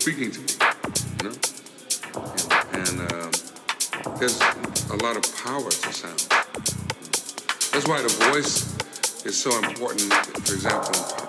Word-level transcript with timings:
speaking 0.00 0.30
to 0.30 0.40
me, 0.40 0.46
you 1.18 1.28
know? 1.28 1.36
And, 2.72 2.88
and 2.88 3.12
um, 3.12 3.30
there's 4.18 4.40
a 4.88 4.96
lot 4.96 5.14
of 5.14 5.24
power 5.44 5.68
to 5.68 5.92
sound. 5.92 6.26
That's 7.70 7.86
why 7.86 8.00
the 8.00 8.08
voice 8.32 8.78
is 9.26 9.36
so 9.36 9.54
important, 9.58 10.10
for 10.14 10.54
example, 10.54 11.19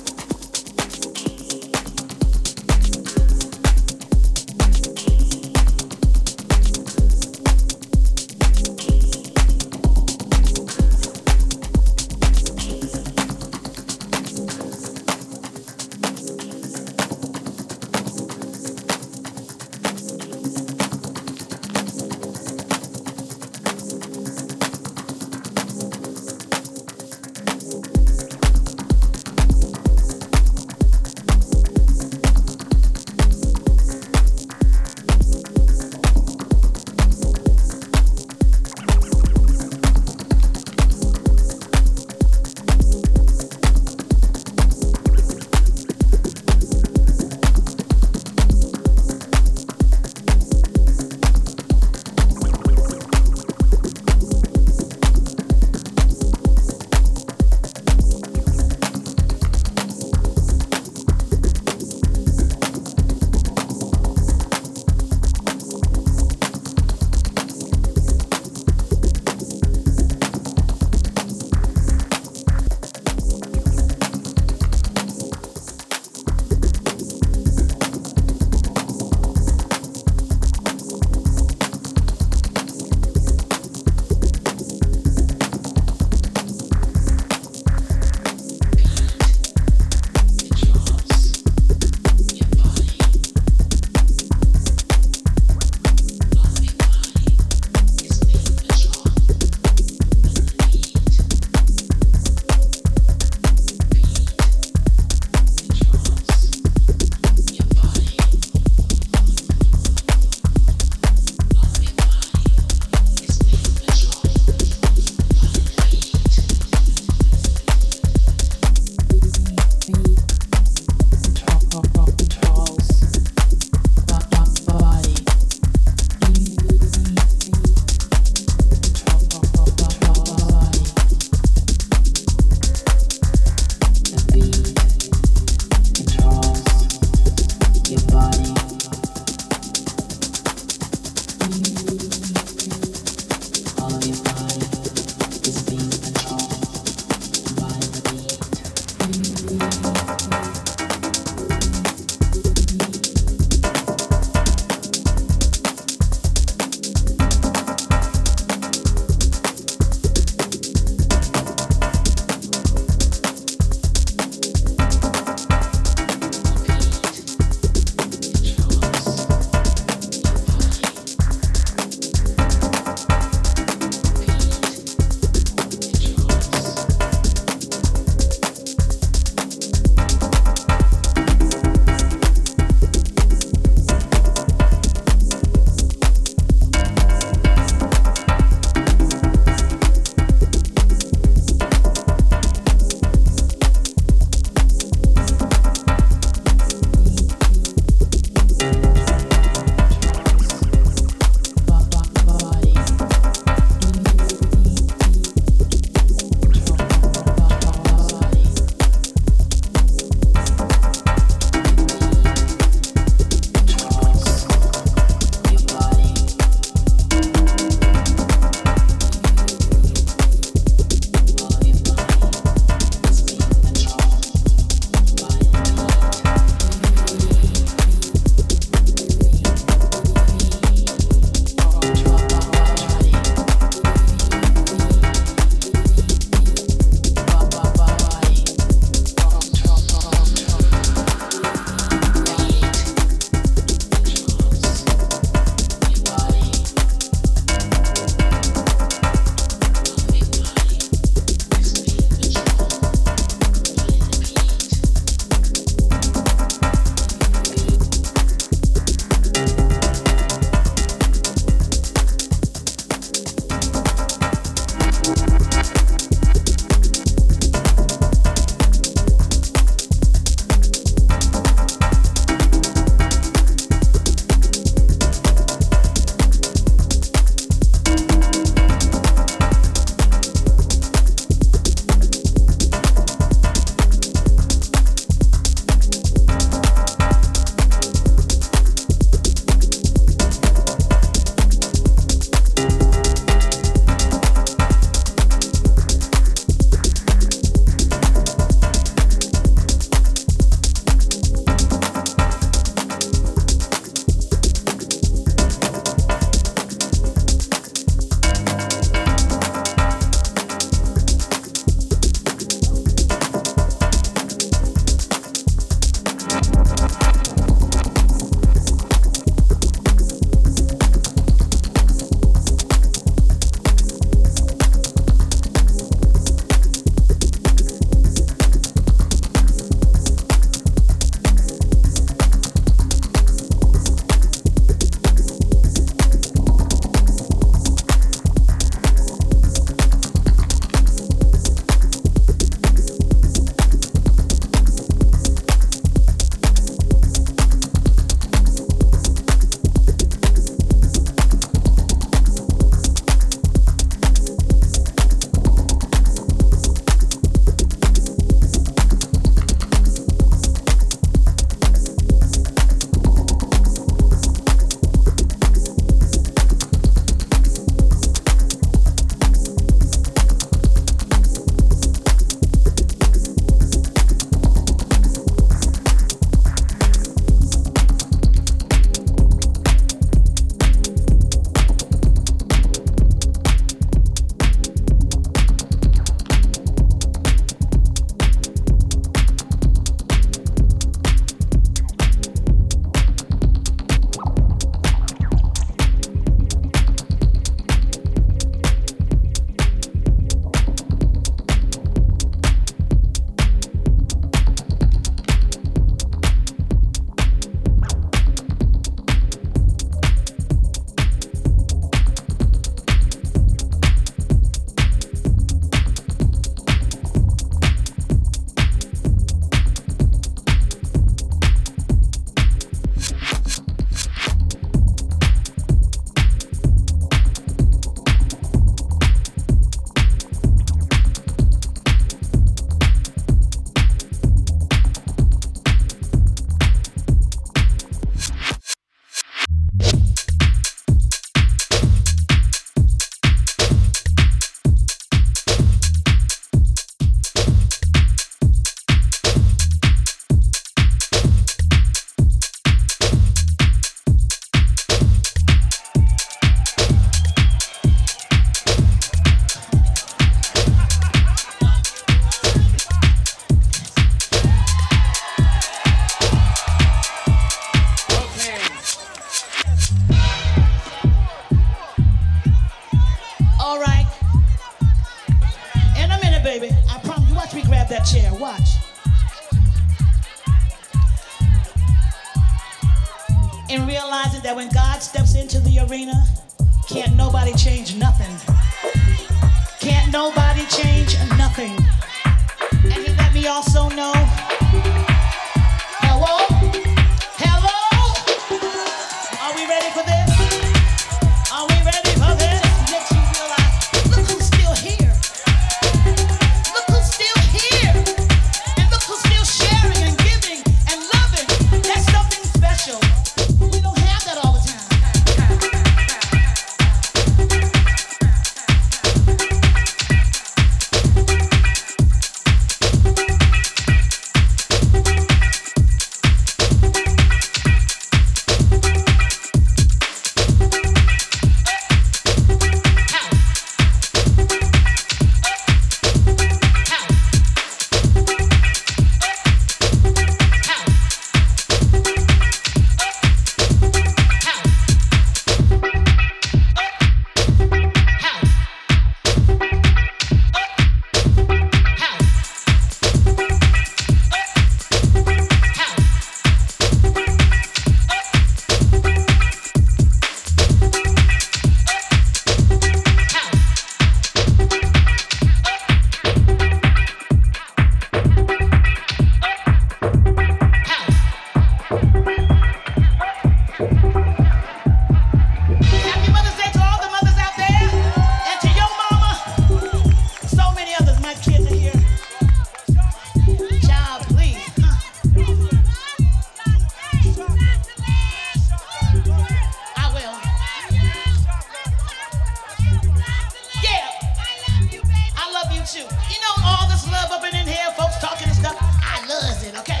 much 596.96 597.12
love 597.12 597.30
up 597.30 597.44
in 597.44 597.66
here, 597.66 597.90
folks 597.96 598.18
talking 598.18 598.48
and 598.48 598.56
stuff. 598.56 598.76
I 598.80 599.20
love 599.28 599.62
it, 599.62 599.76
okay? 599.80 600.00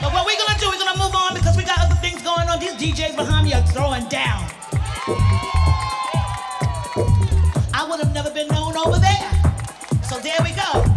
But 0.00 0.12
what 0.12 0.26
we're 0.26 0.38
gonna 0.38 0.58
do, 0.58 0.68
we're 0.68 0.78
gonna 0.78 0.98
move 0.98 1.14
on 1.14 1.34
because 1.34 1.56
we 1.56 1.64
got 1.64 1.78
other 1.80 1.94
things 1.96 2.22
going 2.22 2.48
on. 2.48 2.60
These 2.60 2.74
DJs 2.74 3.16
behind 3.16 3.46
me 3.46 3.54
are 3.54 3.66
throwing 3.68 4.08
down. 4.08 4.44
I 7.74 7.86
would 7.88 8.00
have 8.00 8.14
never 8.14 8.30
been 8.30 8.48
known 8.48 8.76
over 8.76 8.98
there. 8.98 9.30
So 10.02 10.20
there 10.20 10.38
we 10.44 10.52
go. 10.52 10.93